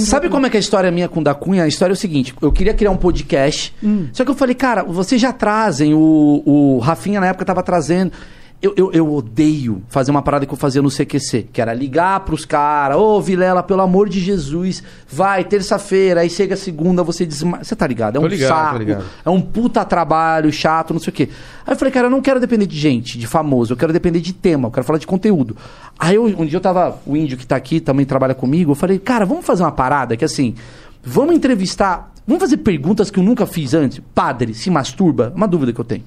[0.00, 1.64] Sabe como é que é a história minha com o da Cunha?
[1.64, 3.74] A história é o seguinte: eu queria criar um podcast,
[4.12, 8.12] só que eu falei, cara, vocês já trazem, o, o Rafinha na época tava trazendo.
[8.64, 12.20] Eu, eu, eu odeio fazer uma parada que eu fazia no CQC, que era ligar
[12.20, 17.62] pros caras, ô Vilela, pelo amor de Jesus, vai, terça-feira, aí chega segunda, você desma...
[17.62, 18.16] Você tá ligado?
[18.16, 18.78] É um ligado, saco,
[19.26, 21.28] é um puta trabalho chato, não sei o quê.
[21.66, 24.20] Aí eu falei, cara, eu não quero depender de gente, de famoso, eu quero depender
[24.20, 25.54] de tema, eu quero falar de conteúdo.
[25.98, 28.74] Aí eu- um dia eu tava, o índio que tá aqui também trabalha comigo, eu
[28.74, 30.54] falei, cara, vamos fazer uma parada que assim,
[31.02, 34.00] vamos entrevistar, vamos fazer perguntas que eu nunca fiz antes.
[34.14, 35.34] Padre, se masturba?
[35.36, 36.02] Uma dúvida que eu tenho.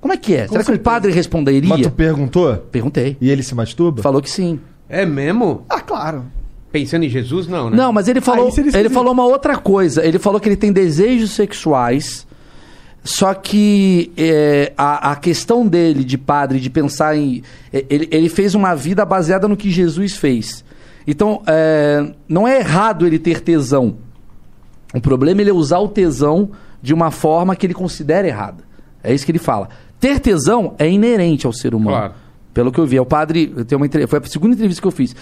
[0.00, 0.48] Como é que é?
[0.48, 1.68] Será que um padre responderia?
[1.68, 2.56] Mas tu perguntou?
[2.56, 3.16] Perguntei.
[3.20, 4.02] E ele se masturba?
[4.02, 4.58] Falou que sim.
[4.88, 5.64] É mesmo?
[5.68, 6.24] Ah, claro.
[6.72, 7.76] Pensando em Jesus, não, né?
[7.76, 8.92] Não, mas ele falou, seria ele esquisito.
[8.94, 10.04] falou uma outra coisa.
[10.04, 12.26] Ele falou que ele tem desejos sexuais,
[13.02, 17.42] só que é, a, a questão dele de padre, de pensar em.
[17.72, 20.64] é, Ele, ele fez uma vida baseada no que Jesus fez.
[21.06, 23.96] Então, é, não é errado ele ter tesão.
[24.94, 26.50] O problema é ele usar o tesão
[26.82, 28.64] de uma forma que ele considera errada.
[29.02, 29.68] É isso que ele fala.
[29.98, 31.96] Ter tesão é inerente ao ser humano.
[31.96, 32.14] Claro.
[32.52, 32.96] Pelo que eu vi.
[32.96, 33.52] É o padre.
[33.56, 35.14] Eu tenho uma Foi a segunda entrevista que eu fiz.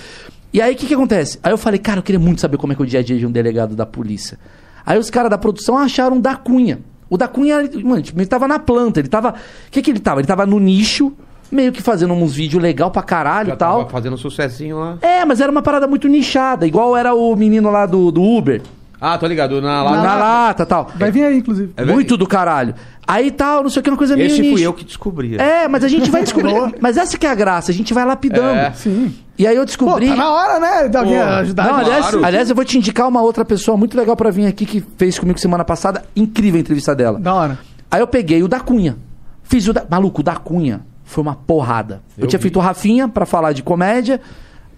[0.53, 1.39] E aí o que, que acontece?
[1.43, 3.03] Aí eu falei, cara, eu queria muito saber como é que é o dia a
[3.03, 4.39] dia de um delegado da polícia.
[4.85, 6.81] Aí os caras da produção acharam o da Cunha.
[7.11, 9.31] O da Cunha, mano, tipo, ele tava na planta, ele tava.
[9.31, 10.21] O que, que ele tava?
[10.21, 11.13] Ele tava no nicho,
[11.51, 13.81] meio que fazendo uns vídeos legal pra caralho e tal.
[13.81, 14.99] tava fazendo um sucessinho lá.
[15.03, 18.63] É, mas era uma parada muito nichada, igual era o menino lá do, do Uber.
[19.01, 19.61] Ah, tô ligado.
[19.63, 20.91] Na, lá, na lata tal.
[20.97, 21.73] Vai vir aí, inclusive.
[21.77, 22.75] É muito do caralho.
[23.07, 24.55] Aí tal, não sei o que, uma coisa meio Esse nicho.
[24.55, 25.37] fui eu que descobri.
[25.39, 26.75] É, mas a gente vai descobrir.
[26.81, 28.59] mas essa que é a graça, a gente vai lapidando.
[28.59, 28.73] É.
[28.73, 29.15] Sim.
[29.39, 30.09] E aí eu Pô, descobri.
[30.09, 30.89] tá na hora, né?
[30.89, 31.65] De alguém Pô, ajudar.
[31.65, 31.87] Não, a gente.
[31.87, 32.27] aliás, Claro.
[32.27, 35.19] aliás, eu vou te indicar uma outra pessoa muito legal pra vir aqui que fez
[35.19, 36.05] comigo semana passada.
[36.17, 37.19] Incrível a entrevista dela.
[37.21, 37.59] Da hora.
[37.91, 38.97] Aí eu peguei o da Cunha.
[39.45, 39.87] Fiz o da.
[39.89, 42.03] Maluco, o da Cunha foi uma porrada.
[42.19, 42.43] Eu, Eu tinha vi.
[42.43, 44.21] feito o Rafinha pra falar de comédia.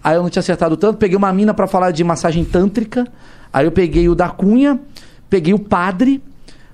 [0.03, 0.97] Aí eu não tinha acertado tanto.
[0.97, 3.07] Peguei uma mina pra falar de massagem tântrica.
[3.53, 4.79] Aí eu peguei o da Cunha.
[5.29, 6.21] Peguei o padre.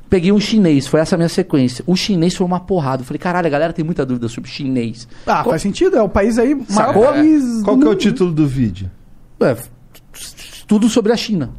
[0.10, 0.88] Peguei um chinês.
[0.88, 1.84] Foi essa a minha sequência.
[1.86, 3.02] O chinês foi uma porrada.
[3.02, 5.08] Eu falei, caralho, a galera tem muita dúvida sobre chinês.
[5.26, 5.98] Ah, Co- faz sentido.
[5.98, 7.04] É o país aí, maior Sacou?
[7.06, 7.44] país.
[7.64, 8.90] Qual que é o título do vídeo?
[9.42, 9.56] É,
[10.66, 11.50] tudo sobre a China.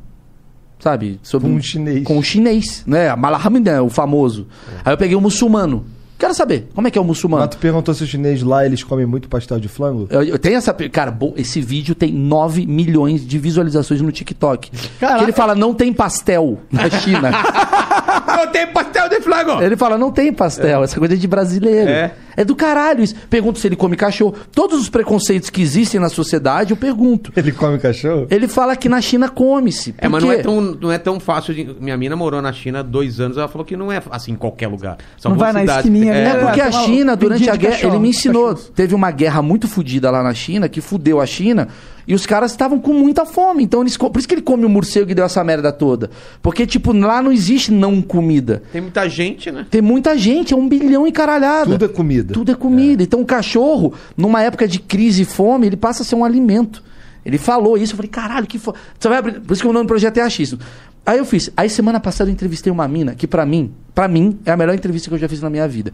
[0.79, 1.19] Sabe?
[1.23, 2.05] Sobre Com um chinês.
[2.05, 3.09] Com o chinês, né?
[3.11, 4.47] A Malahamida, o famoso.
[4.85, 5.85] Aí eu peguei o muçulmano.
[6.19, 7.43] Quero saber, como é que é o muçulmano?
[7.45, 10.09] Mas tu perguntou se os chineses lá eles comem muito pastel de flango?
[10.11, 10.75] Eu, eu tenho essa.
[10.75, 14.71] Cara, bo- esse vídeo tem 9 milhões de visualizações no TikTok.
[14.99, 15.19] Caraca.
[15.19, 17.31] Que ele fala, não tem pastel na China.
[18.41, 19.63] Eu tenho pastel de flago!
[19.63, 20.83] ele fala, não tem pastel.
[20.85, 21.91] Essa coisa é de brasileiro.
[21.91, 22.13] É.
[22.39, 23.17] É do caralho isso.
[23.29, 24.33] Pergunto se ele come cachorro.
[24.53, 27.33] Todos os preconceitos que existem na sociedade, eu pergunto.
[27.37, 28.29] Ele come cachorro?
[28.31, 29.93] Ele fala que na China come-se.
[29.99, 31.53] É, mas não é, tão, não é tão fácil.
[31.53, 31.77] De...
[31.81, 33.37] Minha mina morou na China há dois anos.
[33.37, 34.99] Ela falou que não é assim em qualquer lugar.
[35.17, 37.95] São Não vai na esquininha É É, porque a tem China, durante a guerra, cachorro,
[37.95, 38.51] ele me ensinou.
[38.51, 38.73] cachorros.
[38.73, 41.67] Teve uma guerra muito fodida lá na China, que fudeu a China,
[42.07, 43.65] e os caras estavam com muita fome.
[43.65, 46.09] Então, eles, por isso que ele come o morcego e deu essa merda toda.
[46.41, 48.63] Porque, tipo, lá não existe não comida.
[48.71, 49.67] Tem muita gente, né?
[49.71, 51.73] Tem muita gente, é um bilhão e caralhada.
[51.73, 52.35] Tudo é comida.
[52.35, 53.03] Tudo é comida.
[53.03, 56.83] Então, o cachorro, numa época de crise e fome, ele passa a ser um alimento.
[57.25, 58.79] Ele falou isso, eu falei, caralho, que foda.
[58.99, 59.41] Você vai abrir...
[59.41, 60.59] Por isso que o nome do projeto é achismo.
[61.05, 61.51] Aí eu fiz.
[61.57, 64.75] Aí semana passada eu entrevistei uma mina que, pra mim, pra mim, é a melhor
[64.75, 65.93] entrevista que eu já fiz na minha vida.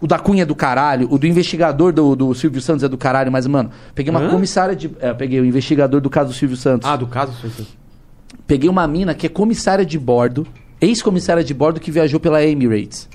[0.00, 2.96] O da Cunha é do caralho, o do investigador do, do Silvio Santos é do
[2.96, 4.30] caralho, mas, mano, peguei uma Hã?
[4.30, 4.90] comissária de.
[4.98, 6.88] É, peguei o investigador do caso do Silvio Santos.
[6.88, 7.32] Ah, do caso.
[7.38, 7.80] foi isso.
[8.46, 10.46] Peguei uma mina que é comissária de bordo,
[10.80, 13.08] ex-comissária de bordo que viajou pela Emirates.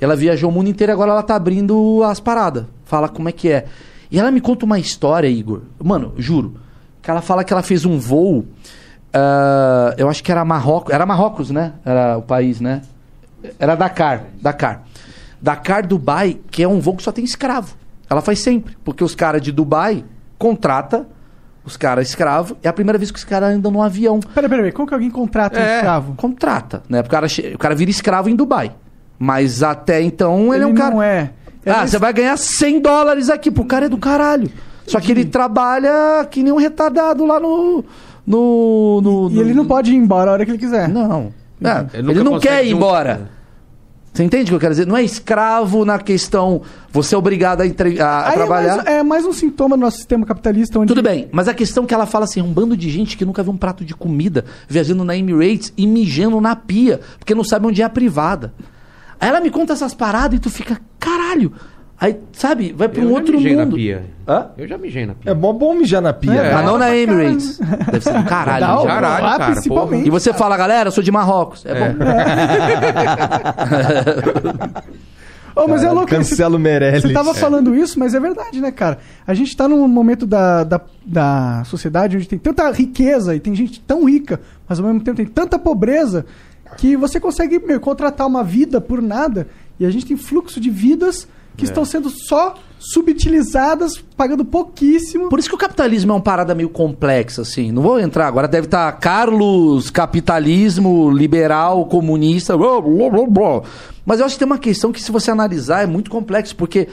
[0.00, 2.64] Ela viajou o mundo inteiro agora ela tá abrindo as paradas.
[2.84, 3.66] Fala como é que é.
[4.10, 5.62] E ela me conta uma história, Igor.
[5.82, 6.56] Mano, juro.
[7.00, 8.44] Que ela fala que ela fez um voo.
[9.12, 10.92] ah, eu acho que era Marrocos.
[10.92, 11.74] Era Marrocos, né?
[11.84, 12.82] Era o país, né?
[13.58, 14.24] Era Dakar.
[14.40, 14.82] Dakar.
[15.40, 17.76] Dakar, Dubai, que é um voo que só tem escravo.
[18.10, 18.76] Ela faz sempre.
[18.84, 20.04] Porque os caras de Dubai
[20.36, 21.06] contrata
[21.64, 22.56] os caras escravos.
[22.62, 24.20] É a primeira vez que os caras andam num avião.
[24.20, 24.72] Peraí, peraí.
[24.72, 25.76] Como que alguém contrata um É.
[25.76, 26.14] escravo?
[26.16, 27.00] Contrata, né?
[27.00, 28.72] O cara, o cara vira escravo em Dubai.
[29.18, 30.90] Mas até então ele, é um cara.
[30.94, 31.30] não é.
[31.64, 33.50] É ah, mais- você vai ganhar 100 dólares aqui.
[33.50, 34.50] Pro cara é do caralho.
[34.86, 37.84] Só que ele trabalha que nem um retardado lá no.
[38.26, 39.00] No.
[39.00, 40.88] no- E no- ele não pode ir embora a hora que ele quiser.
[40.88, 41.32] Não.
[41.64, 43.14] Ah, Ele ele, não quer ir embora.
[43.14, 43.20] né?
[44.12, 44.86] Você entende o que eu quero dizer?
[44.86, 46.60] Não é escravo na questão.
[46.90, 48.76] Você é obrigado a, entre- a- Aí é trabalhar.
[48.76, 50.88] mais, é mais um sintoma do nosso sistema capitalista onde.
[50.88, 53.24] Tudo bem, mas a questão que ela fala assim, é um bando de gente que
[53.24, 57.42] nunca viu um prato de comida viajando na Emirates e mijando na pia, porque não
[57.42, 58.52] sabe onde é a privada.
[59.18, 61.52] Aí ela me conta essas paradas e tu fica, caralho.
[62.02, 63.70] Aí, sabe, vai pra Eu um já outro mijei mundo.
[63.70, 64.02] na pia.
[64.26, 64.46] Hã?
[64.58, 65.30] Eu já mijei na pia.
[65.30, 66.32] É mó bom mijar na pia.
[66.32, 66.52] É, né?
[66.52, 67.60] Mas não na Emirates.
[67.60, 68.66] Deve ser do caralho.
[68.66, 68.94] Não, mijar.
[68.94, 70.08] caralho, lá cara, principalmente.
[70.08, 71.64] E você fala, galera, eu sou de Marrocos.
[71.64, 71.94] É, bom.
[75.54, 76.10] Ô, mas é Caralho, louco.
[76.10, 77.02] Cancela o Meirelles.
[77.02, 78.98] Você tava falando isso, mas é verdade, né, cara?
[79.24, 83.54] A gente tá num momento da, da, da sociedade onde tem tanta riqueza e tem
[83.54, 86.26] gente tão rica, mas ao mesmo tempo tem tanta pobreza
[86.78, 89.46] que você consegue meu, contratar uma vida por nada
[89.78, 95.28] e a gente tem fluxo de vidas que estão sendo só subutilizadas, pagando pouquíssimo.
[95.28, 97.70] Por isso que o capitalismo é uma parada meio complexa, assim.
[97.70, 102.56] Não vou entrar agora, deve estar Carlos, capitalismo, liberal, comunista.
[102.56, 103.62] blá, blá, blá, blá.
[104.04, 106.88] Mas eu acho que tem uma questão que, se você analisar, é muito complexo, porque,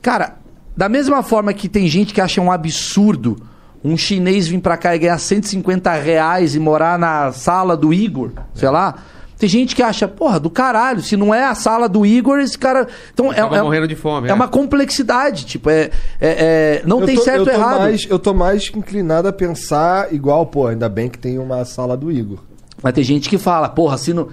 [0.00, 0.38] cara,
[0.76, 3.36] da mesma forma que tem gente que acha um absurdo
[3.84, 8.30] um chinês vir pra cá e ganhar 150 reais e morar na sala do Igor,
[8.54, 8.96] sei lá.
[9.42, 12.56] Tem gente que acha, porra, do caralho, se não é a sala do Igor, esse
[12.56, 12.86] cara.
[13.12, 14.28] Então, é, é, morrendo de fome.
[14.28, 15.90] é uma complexidade, tipo, é,
[16.20, 17.78] é- é- não Eu tem tô- certo eu ou errado.
[17.80, 21.96] Mais, eu tô mais inclinado a pensar igual, pô, ainda bem que tem uma sala
[21.96, 22.38] do Igor.
[22.80, 24.28] Mas tem gente que fala, porra, se não.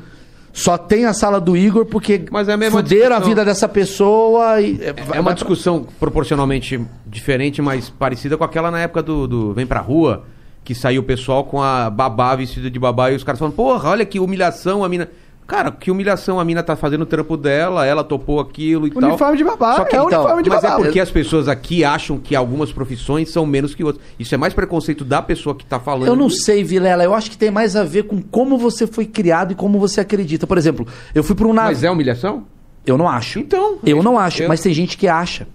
[0.54, 3.30] Só tem a sala do Igor porque Mas é a mesma fuderam a discussão.
[3.30, 4.80] vida dessa pessoa e.
[5.12, 9.80] É uma discussão proporcionalmente diferente, mas parecida com aquela na época do, do Vem Pra
[9.80, 10.24] Rua,
[10.70, 13.90] que saiu o pessoal com a babá vestida de babá e os caras falando, porra,
[13.90, 15.10] olha que humilhação a mina.
[15.48, 19.10] Cara, que humilhação a mina tá fazendo o trampo dela, ela topou aquilo e tal.
[19.10, 20.76] Uniforme de babá Só que, é então, uniforme de mas babá.
[20.76, 24.06] é porque as pessoas aqui acham que algumas profissões são menos que outras.
[24.20, 26.06] Isso é mais preconceito da pessoa que tá falando.
[26.08, 27.04] Eu não sei, Vilela.
[27.04, 30.00] Eu acho que tem mais a ver com como você foi criado e como você
[30.00, 30.46] acredita.
[30.46, 30.86] Por exemplo,
[31.16, 31.72] eu fui para um navio.
[31.72, 32.44] Mas é humilhação?
[32.86, 33.40] Eu não acho.
[33.40, 35.48] Então, Eu isso- não acho, eu- mas tem gente que acha.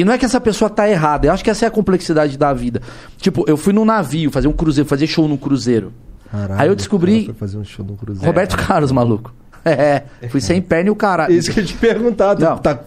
[0.00, 1.26] E não é que essa pessoa tá errada.
[1.26, 2.80] Eu acho que essa é a complexidade da vida.
[3.16, 5.92] Tipo, eu fui num navio fazer um cruzeiro, fazer show no cruzeiro.
[6.30, 8.26] Caralho, Aí eu descobri- fazer um show Cruzeiro.
[8.26, 9.32] Roberto Carlos, maluco.
[9.64, 11.34] É, fui sem perna e o caralho.
[11.34, 12.56] Isso que eu te perguntar, tu Não.
[12.56, 12.78] tá,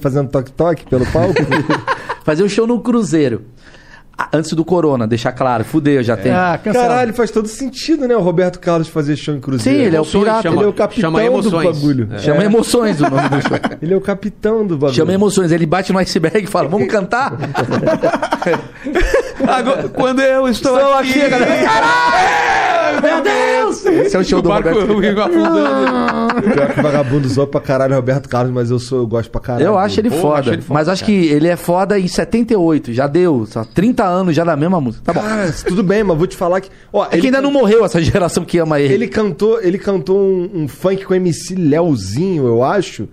[0.00, 1.34] fazendo toque-toque pelo palco?
[2.24, 3.42] Fazer um show no cruzeiro.
[4.32, 5.62] Antes do corona, deixar claro.
[5.62, 6.32] Fudeu, já tem.
[6.32, 6.88] Ah, cancela.
[6.88, 8.16] Caralho, faz todo sentido, né?
[8.16, 9.78] O Roberto Carlos fazer show em Cruzeiro.
[9.78, 10.42] Sim, ele é o Emoções, pirata.
[10.42, 12.08] chama- Ele é o capitão chama do bagulho.
[12.12, 12.18] É.
[12.18, 13.58] Chama emoções o nome do show.
[13.82, 14.96] Ele é o capitão do bagulho.
[14.96, 15.52] Chama emoções.
[15.52, 17.34] Ele bate no iceberg e fala: Vamos cantar?
[19.46, 21.62] Agora, quando eu estou, Estou aqui, aqui, galera.
[21.64, 22.75] Caralho!
[23.02, 23.86] Meu Deus!
[23.86, 25.02] Esse é o show o do barco Roberto.
[25.04, 26.52] eu afundando.
[26.52, 29.40] Pior que vagabundo zoa pra caralho o Roberto Carlos, mas eu sou, eu gosto pra
[29.40, 29.66] caralho.
[29.66, 30.40] Eu acho ele Pô, foda.
[30.40, 32.92] acho ele foda, mas acho que ele é foda em 78.
[32.92, 33.46] Já deu.
[33.46, 35.04] Só 30 anos já da mesma música.
[35.04, 35.20] Tá bom.
[35.26, 36.70] Cara, tudo bem, mas vou te falar que.
[36.92, 38.94] Ó, É que ainda não morreu essa geração que ama ele.
[38.94, 43.08] Ele cantou, ele cantou um, um funk com MC Leozinho, eu acho.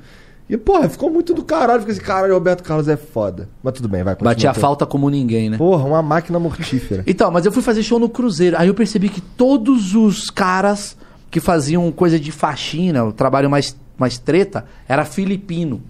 [0.49, 1.79] E, porra, ficou muito do caralho.
[1.81, 3.49] Fica assim, caralho, o Roberto Carlos é foda.
[3.63, 4.15] Mas tudo bem, vai.
[4.15, 5.57] Batia a falta como ninguém, né?
[5.57, 7.03] Porra, uma máquina mortífera.
[7.13, 8.57] Então, mas eu fui fazer show no Cruzeiro.
[8.57, 10.97] Aí eu percebi que todos os caras
[11.29, 15.81] que faziam coisa de faxina, o trabalho mais, mais treta, era filipino.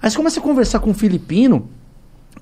[0.00, 1.68] Aí você começa a conversar com um filipino,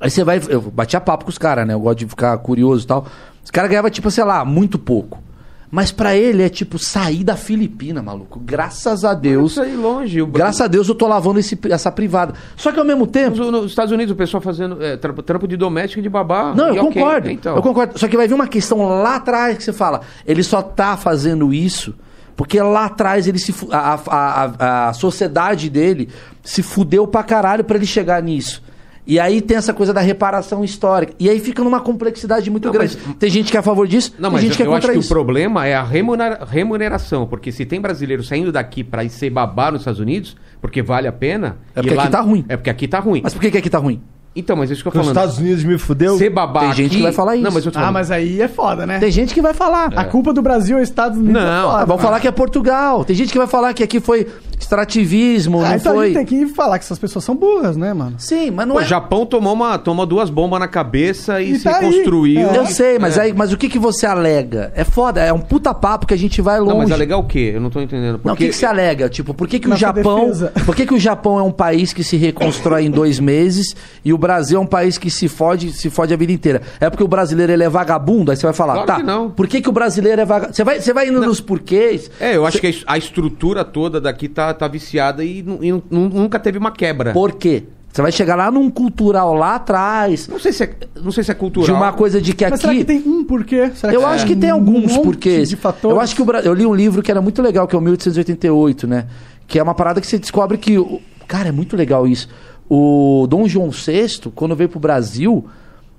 [0.01, 0.41] aí você vai.
[0.49, 1.75] Eu batia papo com os caras, né?
[1.75, 3.07] Eu gosto de ficar curioso e tal.
[3.43, 5.23] Os caras ganhavam, tipo, sei lá, muito pouco.
[5.71, 8.41] Mas pra ele é tipo sair da Filipina, maluco.
[8.45, 9.53] Graças a Deus.
[9.53, 10.23] Isso longe.
[10.23, 12.35] O- Graças a Deus eu tô lavando esse- essa privada.
[12.57, 13.37] Só que ao mesmo tempo.
[13.37, 16.55] Nos, nos Estados Unidos, o pessoal fazendo é, trampo, trampo de doméstico e de babá.
[16.55, 17.03] Não, eu ok.
[17.03, 17.31] concordo.
[17.31, 17.99] Então, Eu concordo.
[17.99, 20.03] Só que vai vir uma questão lá atrás que você fala.
[20.25, 21.95] Ele só tá fazendo isso
[22.37, 26.09] porque lá atrás ele se a, a, a, a sociedade dele
[26.45, 28.63] se fudeu pra caralho pra ele chegar nisso.
[29.07, 31.13] E aí tem essa coisa da reparação histórica.
[31.19, 32.99] E aí fica numa complexidade muito Não, grande.
[33.07, 34.67] mas- Tem gente que é a favor disso, Não, tem mas gente eu, que é
[34.67, 35.09] eu acho contra que isso.
[35.13, 37.27] o problema é a remunera- remuneração.
[37.27, 41.07] Porque se tem brasileiro saindo daqui pra ir ser babá nos Estados Unidos, porque vale
[41.07, 41.57] a pena.
[41.75, 42.45] É porque aqui tá ruim.
[42.49, 43.21] É porque aqui tá ruim.
[43.23, 44.03] Mas por que, que aqui tá ruim?
[44.39, 45.17] Então, mas é isso que eu tô Os falando.
[45.17, 46.19] Estados Unidos me fudeu.
[46.19, 47.45] Ser babá Tem gente aqui- que vai falar isso.
[47.45, 48.99] Não, mas eu tô Ah, mas aí é foda, né?
[48.99, 49.87] Tem gente que vai falar.
[49.97, 51.41] A culpa do Brasil é Estados Unidos.
[51.41, 53.03] Não, é foda, Ah, vão falar que é Portugal.
[53.03, 54.27] Tem gente que vai falar que aqui foi
[54.59, 56.07] extrativismo, Ah, não então a foi.
[56.13, 58.15] gente tem que falar que essas pessoas são burras, né, mano?
[58.19, 58.85] Sim, mas não Pô, é.
[58.85, 61.85] o Japão tomou, uma, tomou duas bombas na cabeça e, E se tá aí.
[61.87, 62.41] construiu.
[62.51, 62.57] É.
[62.59, 63.23] Eu sei, mas, É.
[63.23, 64.73] aí, mas o que, que você alega?
[64.75, 66.71] É foda, é um puta papo que a gente vai longe.
[66.73, 67.53] Não, mas é legal o quê?
[67.55, 68.21] Eu não tô entendendo.
[68.25, 69.09] Não, o que, que você alega?
[69.09, 70.21] Tipo, por que, que o Nossa Japão.
[70.27, 70.53] defesa.
[70.65, 74.13] Por que, que o Japão é um país que se reconstrói em dois meses e
[74.13, 76.63] o Brasil é um país que se fode, se fode a vida inteira?
[76.81, 78.31] É porque o brasileiro ele é vagabundo?
[78.31, 78.97] Aí você vai falar, Claro tá.
[78.97, 79.31] que não.
[79.31, 80.55] Por que, que o brasileiro é vagabundo?
[80.57, 82.11] Você vai, você vai indo nos porquês.
[82.21, 85.73] É, eu acho que a es- a estrutura toda daqui tá, tá viciada e, e
[85.73, 87.13] nu- nunca teve uma quebra.
[87.13, 87.65] Por quê?
[87.93, 91.31] Você vai chegar lá num cultural lá atrás, Não sei se é, não sei se
[91.31, 91.65] é cultural.
[91.67, 92.61] de uma coisa de que Mas aqui.
[92.61, 93.71] será que tem um porquê?
[93.75, 95.49] Será Eu que acho tem que tem um alguns monte porquês.
[95.49, 95.97] de fatores?
[95.97, 96.41] Eu acho que o Bra...
[96.41, 99.07] eu li um livro que era muito legal, que é o 1888, né?
[99.47, 100.77] Que é uma parada que você descobre que.
[100.79, 102.29] o- Cara, é muito legal isso.
[102.69, 105.47] O Dom João VI, quando veio pro Brasil,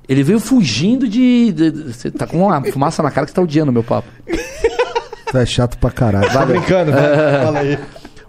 [0.07, 1.51] ele veio fugindo de.
[1.51, 4.07] de- de- Você tá com uma fumaça na cara que você tá odiando meu papo.
[5.31, 6.31] Tu é chato pra caralho.
[6.31, 7.01] Tá brincando, vai.
[7.43, 7.79] Fala aí.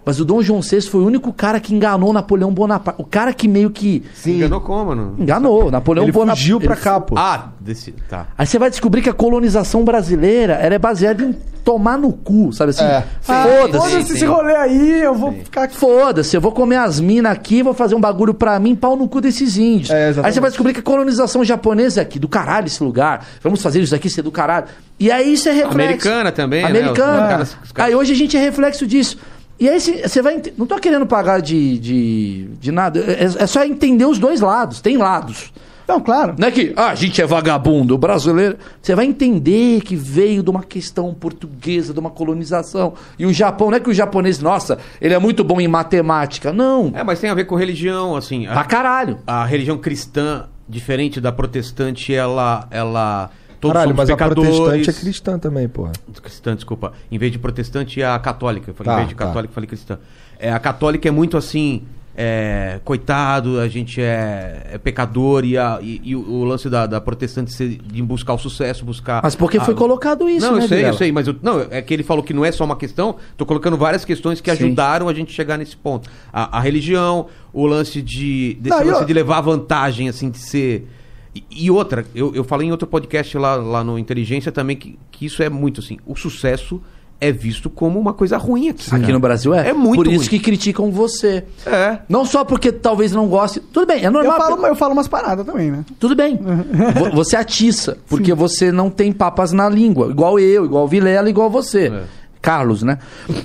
[0.05, 3.01] Mas o Dom João VI foi o único cara que enganou Napoleão Bonaparte.
[3.01, 4.37] O cara que meio que Sim.
[4.37, 5.15] Enganou como, mano?
[5.19, 5.69] enganou.
[5.69, 6.41] Napoleão Ele Bonaparte.
[6.41, 7.15] fugiu pra ele- cá, pô.
[7.17, 7.91] Ah, desse.
[8.09, 8.27] Tá.
[8.37, 12.51] Aí você vai descobrir que a colonização brasileira ela é baseada em tomar no cu,
[12.51, 12.83] sabe assim?
[12.83, 13.03] É.
[13.27, 13.89] Ah, Foda-se.
[13.91, 15.75] Foda-se esse rolê aí, eu vou ficar aqui.
[15.77, 19.07] Foda-se, eu vou comer as minas aqui, vou fazer um bagulho pra mim, pau no
[19.07, 19.91] cu desses índios.
[19.91, 20.25] É, exatamente.
[20.25, 23.23] aí você vai descobrir que a colonização japonesa é aqui, do caralho esse lugar.
[23.43, 24.65] Vamos fazer isso aqui ser do caralho.
[24.99, 25.73] E aí isso é reflexo.
[25.75, 26.69] Americana também, né?
[26.69, 27.21] Americana.
[27.23, 29.17] Os caras- os caras- Aí hoje a gente é reflexo disso.
[29.59, 30.41] E aí cê- você vai.
[30.57, 32.99] Não tô querendo pagar de, de, de nada.
[32.99, 34.79] É, é só entender os dois lados.
[34.81, 35.51] Tem lados.
[35.87, 36.35] Não, claro.
[36.37, 38.57] Não é que ah, a gente é vagabundo, o brasileiro.
[38.79, 42.93] Você vai entender que veio de uma questão portuguesa, de uma colonização.
[43.17, 46.53] E o Japão, não é que o japonês, nossa, ele é muito bom em matemática.
[46.53, 46.91] Não.
[46.93, 48.45] É, mas tem a ver com religião, assim.
[48.45, 49.17] Pra A, caralho.
[49.25, 52.67] a religião cristã, diferente da protestante, ela.
[52.69, 54.55] ela todos Caralho, mas a pecadores.
[54.55, 55.91] protestante é cristã também, porra.
[56.21, 56.93] Cristã, desculpa.
[57.11, 58.71] Em vez de protestante, é a católica.
[58.71, 59.25] Eu falei, Tá, em vez de tá.
[59.25, 59.99] católica, eu falei cristã.
[60.39, 61.83] É, a católica é muito assim.
[62.21, 66.99] é, coitado, a gente é, é pecador e, a- e- e o, lance da, da
[66.99, 69.21] protestante ser de buscar o sucesso, buscar.
[69.23, 71.61] Mas porque a- foi colocado isso, Não, né, eu sei, eu sei, mas eu- não,
[71.71, 74.53] é que ele falou que não é só uma questão, tô colocando várias questões que
[74.53, 74.65] Sim.
[74.65, 76.09] ajudaram a gente chegar nesse ponto.
[76.33, 78.57] A, a religião, o lance de.
[78.59, 80.89] desse Não, lance eu- de levar vantagem, assim, de ser.
[81.35, 84.97] E, e outra, eu, eu falei em outro podcast lá, lá no Inteligência também que,
[85.11, 85.97] que isso é muito assim.
[86.05, 86.81] O sucesso
[87.21, 88.87] é visto como uma coisa ruim aqui.
[88.89, 89.13] Aqui cara.
[89.13, 89.69] no Brasil é.
[89.69, 90.29] É muito Por isso ruim.
[90.29, 91.43] que criticam você.
[91.65, 91.99] É.
[92.07, 93.59] Não só porque talvez não goste.
[93.59, 94.37] Tudo bem, é Eu normal.
[94.37, 95.83] falo, eu falo umas paradas também, né?
[95.99, 96.37] Tudo bem.
[96.95, 100.09] Vo- você atiça, porque você não tem papas na língua.
[100.09, 101.87] Igual eu, igual o Vilela, igual você.
[101.87, 102.03] É.
[102.41, 102.97] Carlos, né?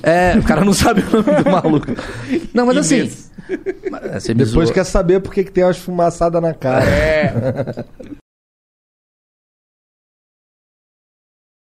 [0.04, 1.86] É, o cara não sabe o nome do maluco.
[2.54, 2.98] Não, mas assim.
[2.98, 3.28] Inês.
[3.28, 4.72] é, me Depois zoou.
[4.72, 6.84] quer saber por que que tem umas fumaçadas na cara.
[6.84, 7.84] É.